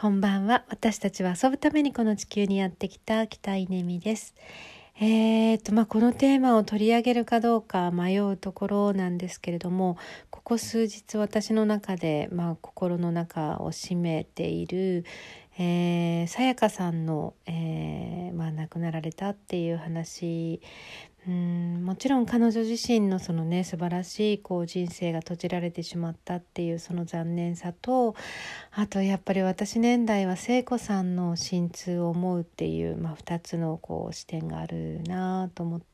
[0.00, 0.64] こんばんは。
[0.70, 4.34] 私たちは遊ぶためにこの地球にやってきた北稲美です。
[4.98, 9.98] えーとまあ、このテーマを取り上げるかどうか迷うところなんですけれども
[10.30, 15.04] ここ数日私の中で、まあ、心の中を占めている
[15.58, 20.62] さやかさんの、えーまあ、亡くなられたっていう話
[21.28, 28.14] うんもちろん彼女自身のそのね素晴らしいこう人生が閉じられてしまったっていうその残念さと
[28.72, 35.90] あとやっぱり私年代は聖子さんの心痛を思うっていう、まあ、2つのこう視点があるなと思って。、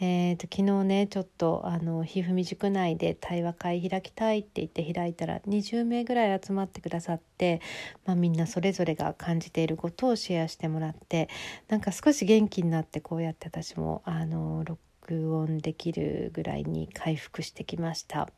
[0.00, 7.62] えーと、昨日ねちょっとあのひふみ塾内で対話会開きたいって言って開いたら20名ぐらい集まってくださって、
[8.04, 11.30] まあ、みんなそれぞれが感じていることをシェアしてもらって
[11.68, 14.33] なんか少し元気になってこうやって私もあの
[14.64, 18.30] 録音できるぐらいに回復してきました。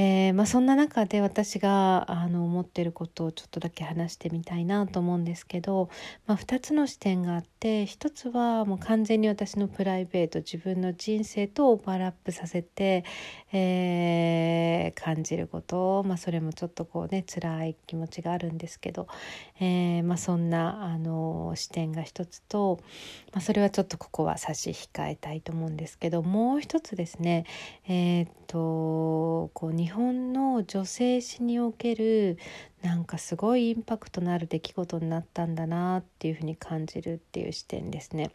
[0.00, 5.90] えー、まあ、そんな中で私があの思ってることをちょっとだけ話してみたいなと思うんですけど、
[6.28, 13.04] まあ、2つの視点があって1つはもう完全に私のプライベート自分の人生とオーバーラップさせて、
[13.52, 19.08] えー、感じること、まあ、それもちょっとこうね辛い気持ちがあるんですけど、
[19.58, 22.78] えー、まそんなあの視点が1つと、
[23.34, 27.46] まそれはちょっとここは差し控えたいと思うんですけどもう一つですね
[27.88, 32.36] えっとこう日本の女性史における
[32.82, 38.30] なんかすごいインパクトのある出来事になったんだなっていうふうに感じるっていう視点ですね。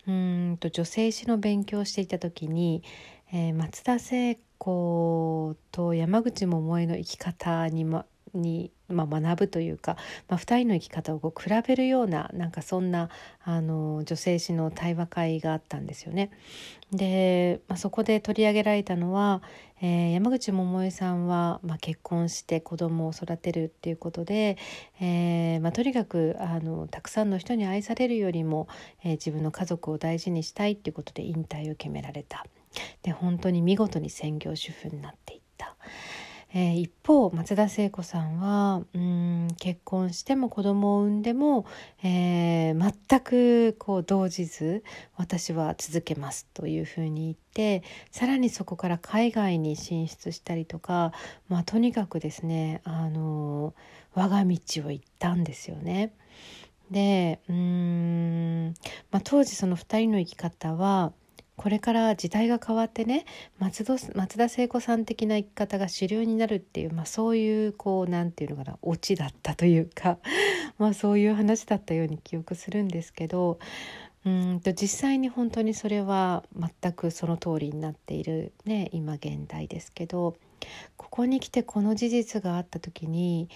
[0.07, 2.83] うんと女性史の勉強をしていた時に、
[3.31, 13.09] えー、松田聖子と山口百恵の生き方に,、ま、に、まあ、学ぶというか、まあ、2人の生き方をこう比べるようななんかそんな
[13.43, 16.31] あの女性誌の対話会があったんですよね。
[16.91, 19.41] で、まあ、そこで取り上げられたのは、
[19.81, 24.57] えー、山口百恵さんは、まあ、結婚して子供を育てるっていうことで、
[25.01, 28.67] えーまあ、とにかくあのたくさんの人に愛されるよりも、
[29.03, 32.45] えー、自分の家族を大事にしたいっていうことで引退を決められた。
[33.03, 35.32] で本当に見事に専業主婦になって。
[36.55, 41.65] えー、一方松田聖子さんはうん結婚しても子供を産んでも、
[42.03, 44.83] えー、全くこう動じず
[45.17, 51.11] 私は続けますというふうに言ってさらにそこから海外に進出したりとか、
[51.49, 53.73] まあ、とにかくですねあの
[54.13, 56.13] 我が道を行ったんですよね。
[56.91, 58.75] でうん、
[59.09, 61.11] まあ、当時その2人の生き方は
[61.63, 63.23] これから時代が変わってね
[63.57, 70.17] 松戸松田聖子さん的な生き方が主流になるっていう、まあ、そういうこう何て言うのかなオチだったというか
[70.77, 73.59] まあそういう話だったように記憶するんですけど
[74.25, 80.35] うんと実際に本当にそれは全くその通りになっているね今現代ですけど
[80.97, 83.47] ここに来てこの事実があった時に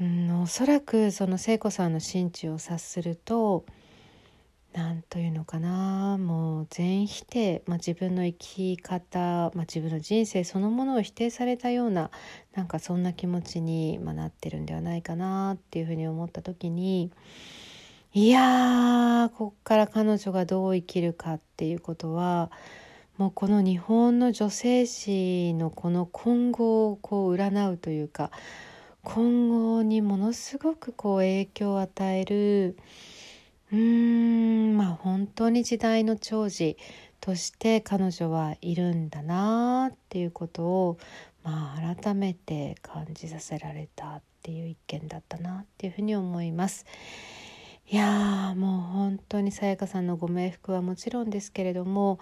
[0.00, 3.66] うんおそらくその聖子さんの心中を察すると
[4.72, 6.18] 何というのかな。
[6.18, 12.10] もう全否定、まあ、自分の生き方、まあ、自分の人生そのものを否定されたような
[12.54, 17.10] なんかそんな気持ちに、まあ、なってるんではないかなっていうふうに思った時に
[18.12, 22.50] いやーこっから彼女がどう生きるかっていうことは
[23.16, 28.30] もうこの日本の女性史のこの今後をこう占うというか
[29.02, 32.76] 今後にものすごくこう影響を与える
[33.72, 36.76] うーんまあ本当に時代の寵児
[37.20, 40.98] として彼女はいるんだなっていうことを、
[41.42, 46.86] まあ、改めて感じさせられたっていう一件だったなっていうふうに思います。
[47.90, 52.18] いやもう本当にさやかさんのご冥福はもちろんですけれども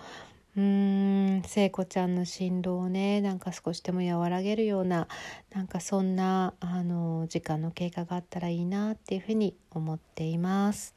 [0.56, 5.08] うーん聖子ちゃんの心労をねなんか少しでも和らげるような
[5.52, 10.95] なんかそんなあの時間の経過があったらいいなっていうふうに思っています。